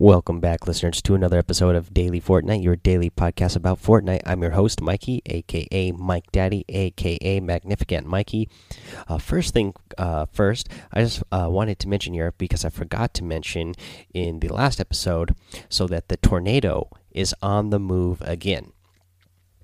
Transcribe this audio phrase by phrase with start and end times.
[0.00, 4.22] Welcome back, listeners, to another episode of Daily Fortnite, your daily podcast about Fortnite.
[4.24, 8.48] I'm your host, Mikey, aka Mike Daddy, aka Magnificent Mikey.
[9.06, 13.12] Uh, first thing uh, first, I just uh, wanted to mention here because I forgot
[13.12, 13.74] to mention
[14.14, 15.34] in the last episode,
[15.68, 18.72] so that the tornado is on the move again.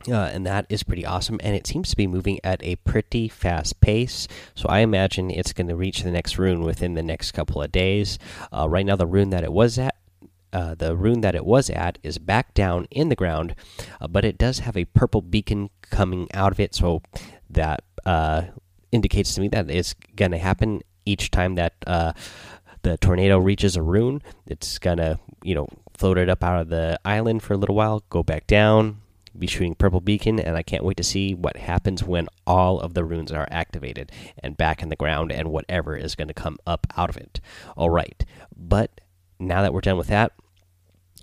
[0.06, 1.40] Uh, and that is pretty awesome.
[1.42, 4.28] And it seems to be moving at a pretty fast pace.
[4.54, 7.72] So I imagine it's going to reach the next rune within the next couple of
[7.72, 8.18] days.
[8.52, 9.94] Uh, right now, the rune that it was at
[10.56, 13.54] uh, the rune that it was at is back down in the ground,
[14.00, 17.02] uh, but it does have a purple beacon coming out of it, so
[17.50, 18.42] that uh,
[18.90, 22.12] indicates to me that it's going to happen each time that uh,
[22.80, 24.22] the tornado reaches a rune.
[24.46, 27.74] It's going to, you know, float it up out of the island for a little
[27.74, 29.02] while, go back down,
[29.38, 32.94] be shooting purple beacon, and I can't wait to see what happens when all of
[32.94, 34.10] the runes are activated
[34.42, 37.40] and back in the ground and whatever is going to come up out of it.
[37.76, 38.24] All right,
[38.56, 39.02] but
[39.38, 40.32] now that we're done with that,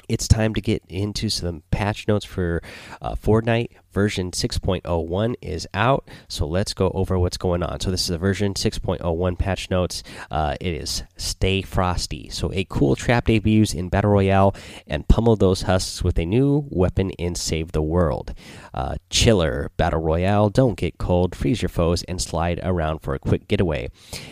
[0.09, 2.61] it's time to get into some patch notes for
[3.01, 3.69] uh, Fortnite.
[3.91, 7.79] Version 6.01 is out, so let's go over what's going on.
[7.79, 10.01] So, this is a version 6.01 patch notes.
[10.31, 12.27] Uh, it is Stay Frosty.
[12.29, 14.55] So, a cool trap debuts in Battle Royale
[14.87, 18.33] and pummel those husks with a new weapon in Save the World.
[18.73, 23.19] Uh, Chiller Battle Royale, don't get cold, freeze your foes, and slide around for a
[23.19, 23.89] quick getaway.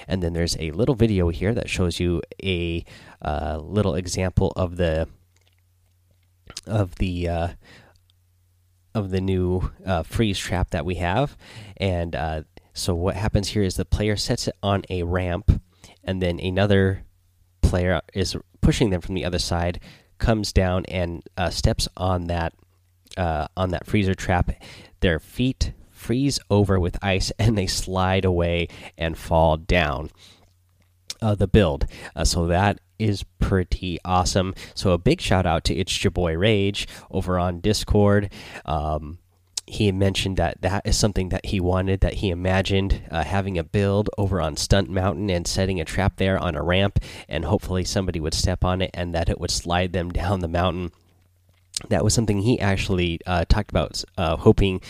[0.07, 2.83] And then there's a little video here that shows you a
[3.21, 5.07] uh, little example of the
[6.65, 7.47] of the uh,
[8.93, 11.37] of the new uh, freeze trap that we have,
[11.77, 12.41] and uh,
[12.73, 15.61] so what happens here is the player sets it on a ramp,
[16.03, 17.03] and then another
[17.61, 19.79] player is pushing them from the other side,
[20.17, 22.53] comes down and uh, steps on that
[23.17, 24.51] uh, on that freezer trap.
[25.01, 30.09] Their feet freeze over with ice, and they slide away and fall down.
[31.21, 31.85] Uh, the build.
[32.15, 34.55] Uh, so that is pretty awesome.
[34.73, 38.31] So a big shout out to It's Your Boy Rage over on Discord.
[38.65, 39.19] Um,
[39.71, 43.63] he mentioned that that is something that he wanted, that he imagined uh, having a
[43.63, 47.85] build over on Stunt Mountain and setting a trap there on a ramp, and hopefully
[47.85, 50.91] somebody would step on it and that it would slide them down the mountain.
[51.89, 54.81] That was something he actually uh, talked about, uh, hoping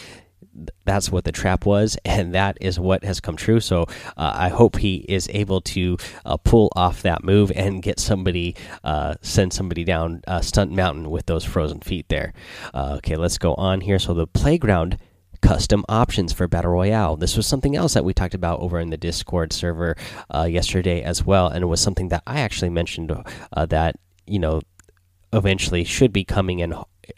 [0.85, 3.59] that's what the trap was, and that is what has come true.
[3.59, 3.84] So
[4.18, 8.56] uh, I hope he is able to uh, pull off that move and get somebody,
[8.84, 12.34] uh, send somebody down uh, Stunt Mountain with those frozen feet there.
[12.74, 14.00] Uh, okay, let's go on here.
[14.00, 14.97] So the playground
[15.41, 18.91] custom options for battle royale this was something else that we talked about over in
[18.91, 19.97] the discord server
[20.35, 23.12] uh, yesterday as well and it was something that i actually mentioned
[23.68, 23.96] that
[24.28, 24.62] you know
[25.34, 26.75] eventually should be coming in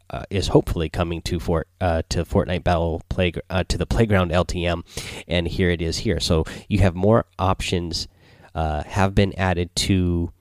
[0.10, 4.32] uh, is hopefully coming to Fort uh, to Fortnite Battle Play uh, to the Playground
[4.32, 4.84] LTM,
[5.28, 6.20] and here it is here.
[6.20, 8.08] So you have more options
[8.56, 10.32] uh, have been added to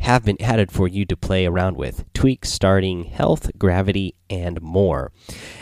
[0.00, 2.04] have been added for you to play around with.
[2.12, 5.10] Tweaks starting health gravity and more.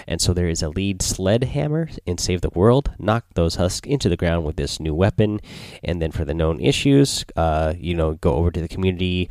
[0.06, 2.92] And so there is a lead sled hammer in save the world.
[2.98, 5.40] Knock those husks into the ground with this new weapon.
[5.82, 9.30] And then for the known issues uh, you know go over to the community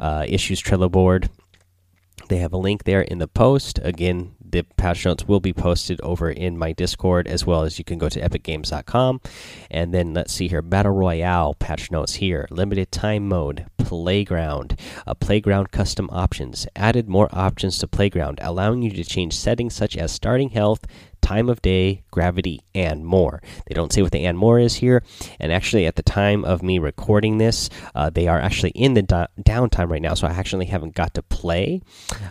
[0.00, 1.28] uh, issues trello board
[2.28, 3.78] they have a link there in the post.
[3.82, 7.84] Again, the patch notes will be posted over in my Discord as well as you
[7.84, 9.20] can go to epicgames.com.
[9.70, 12.46] And then let's see here Battle Royale patch notes here.
[12.50, 16.66] Limited time mode, Playground, a Playground custom options.
[16.76, 20.84] Added more options to Playground, allowing you to change settings such as starting health,
[21.20, 23.42] time of day, gravity, and more.
[23.66, 25.02] They don't say what the and more is here.
[25.40, 29.02] And actually, at the time of me recording this, uh, they are actually in the
[29.02, 31.82] downtime right now, so I actually haven't got to play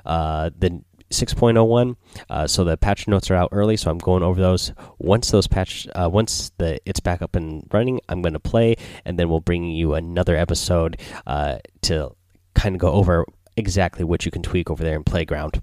[0.05, 1.95] uh, the 6.01
[2.29, 5.47] uh, so the patch notes are out early so i'm going over those once those
[5.47, 8.75] patch uh, once the it's back up and running i'm going to play
[9.05, 12.11] and then we'll bring you another episode uh, to
[12.55, 13.25] kind of go over
[13.55, 15.61] exactly what you can tweak over there in playground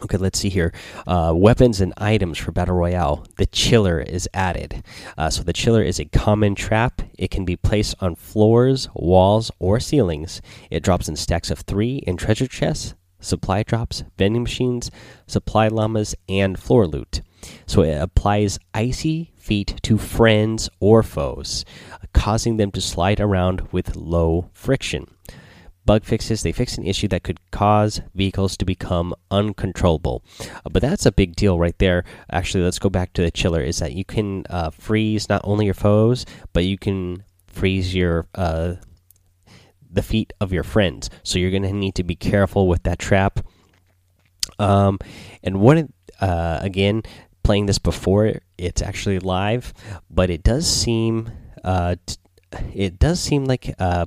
[0.00, 0.72] Okay, let's see here.
[1.08, 3.26] Uh, weapons and items for Battle Royale.
[3.36, 4.84] The Chiller is added.
[5.16, 7.02] Uh, so, the Chiller is a common trap.
[7.18, 10.40] It can be placed on floors, walls, or ceilings.
[10.70, 14.90] It drops in stacks of three in treasure chests, supply drops, vending machines,
[15.26, 17.22] supply llamas, and floor loot.
[17.66, 21.64] So, it applies icy feet to friends or foes,
[22.12, 25.06] causing them to slide around with low friction
[25.88, 26.42] bug fixes.
[26.42, 30.22] They fix an issue that could cause vehicles to become uncontrollable.
[30.38, 32.04] Uh, but that's a big deal right there.
[32.30, 33.62] Actually, let's go back to the chiller.
[33.62, 38.26] Is that you can uh, freeze not only your foes, but you can freeze your
[38.34, 38.74] uh,
[39.90, 41.10] the feet of your friends.
[41.22, 43.40] So you're going to need to be careful with that trap.
[44.58, 44.98] Um,
[45.42, 47.02] and one uh, again,
[47.42, 49.72] playing this before it's actually live,
[50.10, 51.30] but it does seem
[51.64, 51.96] uh,
[52.74, 54.06] it does seem like uh,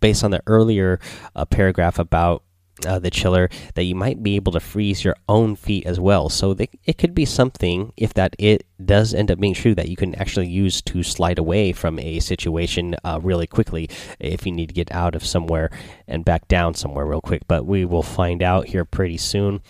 [0.00, 1.00] based on the earlier
[1.34, 2.42] uh, paragraph about
[2.86, 6.28] uh, the chiller that you might be able to freeze your own feet as well.
[6.28, 9.88] So they, it could be something if that it does end up being true that
[9.88, 13.88] you can actually use to slide away from a situation uh, really quickly
[14.18, 15.70] if you need to get out of somewhere
[16.08, 17.42] and back down somewhere real quick.
[17.46, 19.60] But we will find out here pretty soon.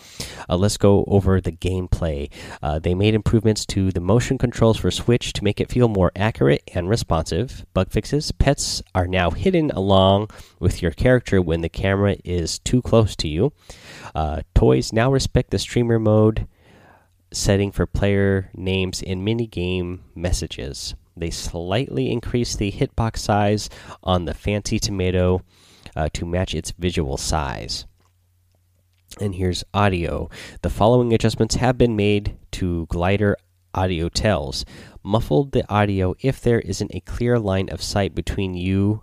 [0.48, 2.30] Uh, let's go over the gameplay.
[2.62, 6.12] Uh, they made improvements to the motion controls for Switch to make it feel more
[6.16, 7.66] accurate and responsive.
[7.74, 8.32] Bug fixes.
[8.32, 13.28] Pets are now hidden along with your character when the camera is too close to
[13.28, 13.52] you.
[14.14, 16.46] Uh, toys now respect the streamer mode
[17.34, 20.94] setting for player names in minigame messages.
[21.16, 23.68] They slightly increase the hitbox size
[24.02, 25.42] on the Fancy Tomato
[25.96, 27.86] uh, to match its visual size.
[29.20, 30.28] And here's audio.
[30.62, 33.36] The following adjustments have been made to glider
[33.74, 34.64] audio tells.
[35.02, 39.02] Muffled the audio if there isn't a clear line of sight between you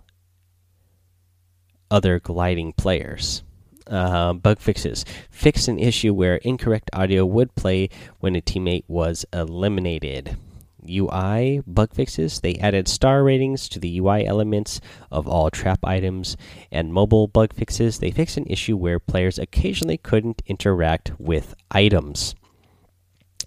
[1.90, 3.42] other gliding players.
[3.86, 5.04] Uh, bug fixes.
[5.30, 7.88] Fix an issue where incorrect audio would play
[8.20, 10.36] when a teammate was eliminated.
[10.88, 12.40] UI bug fixes.
[12.40, 14.80] They added star ratings to the UI elements
[15.10, 16.36] of all trap items.
[16.70, 17.98] And mobile bug fixes.
[17.98, 22.34] They fixed an issue where players occasionally couldn't interact with items.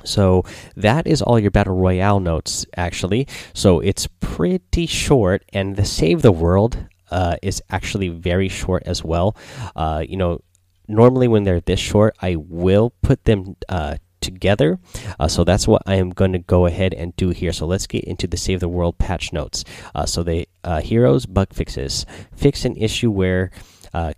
[0.03, 0.43] So
[0.75, 3.27] that is all your battle royale notes, actually.
[3.53, 9.03] So it's pretty short, and the save the world uh, is actually very short as
[9.03, 9.35] well.
[9.75, 10.41] Uh, you know,
[10.87, 14.79] normally when they're this short, I will put them uh, together.
[15.19, 17.53] Uh, so that's what I am going to go ahead and do here.
[17.53, 19.63] So let's get into the Save the World patch notes.
[19.93, 22.05] Uh, so the uh, heroes bug fixes
[22.35, 23.51] fix an issue where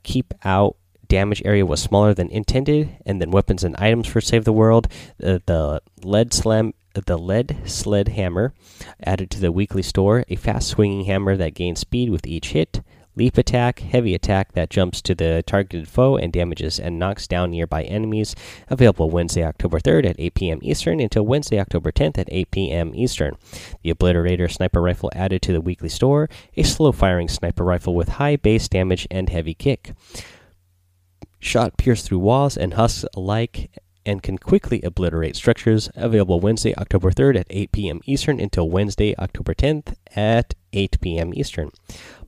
[0.01, 0.75] keep out
[1.07, 4.87] damage area was smaller than intended, and then weapons and items for Save the World.
[5.19, 8.53] the lead slam the lead sled hammer
[9.03, 12.81] added to the weekly store, a fast swinging hammer that gains speed with each hit,
[13.17, 17.51] leap attack, heavy attack that jumps to the targeted foe and damages and knocks down
[17.51, 18.35] nearby enemies.
[18.69, 20.59] Available Wednesday, October 3rd at 8 p.m.
[20.61, 22.95] Eastern until Wednesday, October 10th at 8 p.m.
[22.95, 23.35] Eastern.
[23.81, 28.09] The Obliterator sniper rifle added to the weekly store, a slow firing sniper rifle with
[28.09, 29.93] high base damage and heavy kick.
[31.39, 33.69] Shot pierce through walls and husks alike
[34.07, 35.92] and can quickly obliterate structures.
[35.95, 38.01] Available Wednesday, October 3rd at 8 p.m.
[38.06, 41.33] Eastern until Wednesday, October 10th at 8 p.m.
[41.36, 41.69] Eastern.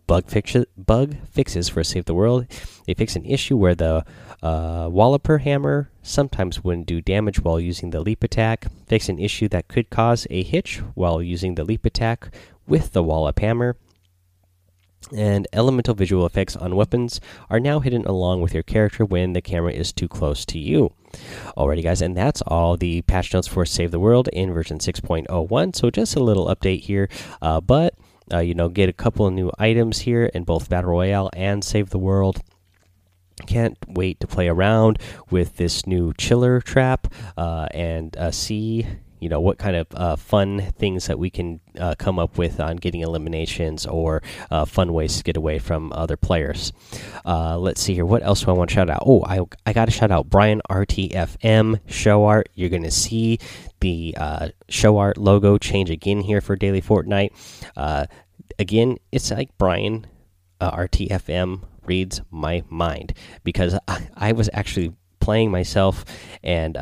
[0.05, 2.47] Bug, fixes, bug fixes for Save the World.
[2.85, 4.03] They fix an issue where the
[4.43, 8.65] uh, Walloper hammer sometimes wouldn't do damage while using the leap attack.
[8.87, 12.33] Fix an issue that could cause a hitch while using the leap attack
[12.67, 13.77] with the Wallop hammer
[15.15, 17.19] and elemental visual effects on weapons
[17.49, 20.93] are now hidden along with your character when the camera is too close to you.
[21.57, 25.75] Alrighty, guys, and that's all the patch notes for Save the World in version 6.01.
[25.75, 27.09] So just a little update here,
[27.41, 27.95] uh, but
[28.31, 31.63] uh, you know, get a couple of new items here in both Battle Royale and
[31.63, 32.41] Save the World.
[33.47, 34.99] Can't wait to play around
[35.31, 37.07] with this new chiller trap
[37.37, 38.85] uh, and uh, see
[39.19, 42.59] you know what kind of uh, fun things that we can uh, come up with
[42.59, 44.21] on getting eliminations or
[44.51, 46.71] uh, fun ways to get away from other players.
[47.25, 48.05] Uh, let's see here.
[48.05, 49.03] What else do I want to shout out?
[49.05, 52.49] Oh, I I got to shout out Brian RTFM show art.
[52.55, 53.39] You're gonna see
[53.79, 57.31] the uh, show art logo change again here for Daily Fortnite.
[57.75, 58.05] Uh,
[58.57, 60.07] again, it's like Brian
[60.61, 63.13] RTFM reads my mind
[63.43, 66.05] because I, I was actually playing myself
[66.43, 66.77] and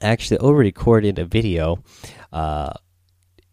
[0.00, 1.82] actually already recorded a video
[2.32, 2.72] uh,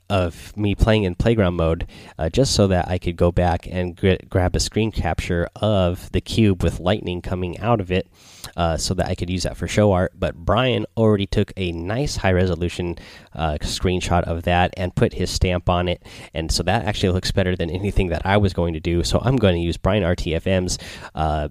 [0.10, 1.88] of me playing in playground mode
[2.18, 3.96] uh, just so that I could go back and
[4.30, 8.08] grab a screen capture of the cube with lightning coming out of it
[8.56, 10.14] uh, so that I could use that for show art.
[10.16, 12.98] But Brian already took a nice high resolution
[13.34, 16.04] uh, screenshot of that and put his stamp on it.
[16.34, 19.04] And so that actually looks better than anything that I was going to do.
[19.04, 20.78] So I'm going to use Brian RTFM's
[21.16, 21.50] uh,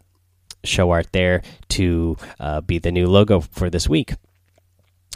[0.65, 4.15] show art there to uh, be the new logo for this week.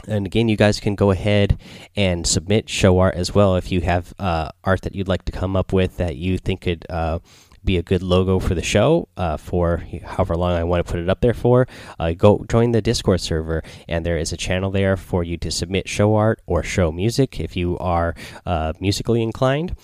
[0.07, 1.59] And again, you guys can go ahead
[1.95, 5.31] and submit show art as well if you have uh, art that you'd like to
[5.31, 7.19] come up with that you think could uh,
[7.63, 10.99] be a good logo for the show uh, for however long I want to put
[10.99, 11.67] it up there for.
[11.99, 15.51] Uh, go join the Discord server, and there is a channel there for you to
[15.51, 18.15] submit show art or show music if you are
[18.45, 19.75] uh, musically inclined.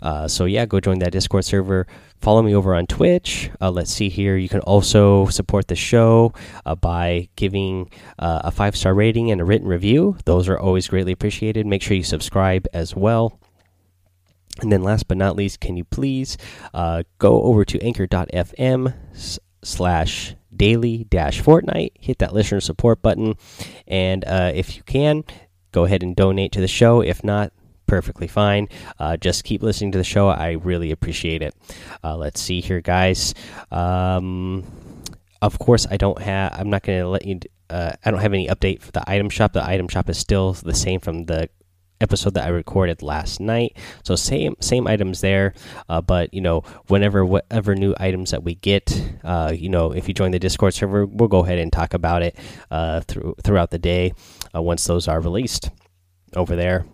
[0.00, 1.86] Uh, so, yeah, go join that Discord server
[2.24, 3.50] follow me over on Twitch.
[3.60, 4.38] Uh, let's see here.
[4.38, 6.32] You can also support the show
[6.64, 10.16] uh, by giving uh, a five star rating and a written review.
[10.24, 11.66] Those are always greatly appreciated.
[11.66, 13.38] Make sure you subscribe as well.
[14.62, 16.38] And then, last but not least, can you please
[16.72, 18.94] uh, go over to anchor.fm
[19.62, 23.34] slash daily dash Fortnite, hit that listener support button,
[23.86, 25.24] and uh, if you can,
[25.72, 27.02] go ahead and donate to the show.
[27.02, 27.52] If not,
[27.86, 28.68] perfectly fine.
[28.98, 30.28] Uh, just keep listening to the show.
[30.28, 31.54] I really appreciate it.
[32.02, 33.34] Uh, let's see here, guys.
[33.70, 34.64] Um,
[35.42, 36.54] of course, I don't have.
[36.58, 37.40] I'm not going to let you.
[37.68, 39.52] Uh, I don't have any update for the item shop.
[39.52, 41.48] The item shop is still the same from the
[42.00, 43.76] episode that I recorded last night.
[44.04, 45.54] So same same items there,
[45.88, 48.92] uh, but you know whenever whatever new items that we get,
[49.24, 52.22] uh, you know if you join the Discord server, we'll go ahead and talk about
[52.22, 52.36] it
[52.70, 54.12] uh, through throughout the day
[54.54, 55.70] uh, once those are released
[56.36, 56.86] over there.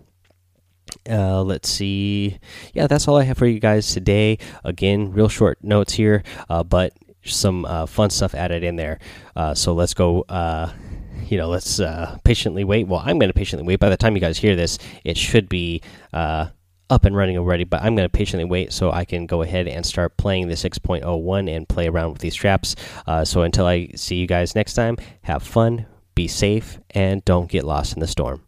[1.09, 2.39] Uh, let's see.
[2.73, 4.37] Yeah, that's all I have for you guys today.
[4.63, 6.93] Again, real short notes here, uh, but
[7.23, 8.99] some uh, fun stuff added in there.
[9.35, 10.21] Uh, so let's go.
[10.23, 10.71] Uh,
[11.27, 12.87] you know, let's uh, patiently wait.
[12.87, 13.79] Well, I'm going to patiently wait.
[13.79, 15.81] By the time you guys hear this, it should be
[16.13, 17.63] up and running already.
[17.63, 20.55] But I'm going to patiently wait so I can go ahead and start playing the
[20.55, 22.75] 6.01 and play around with these straps.
[23.23, 27.63] so until I see you guys next time, have fun, be safe, and don't get
[27.63, 28.43] lost in the storm.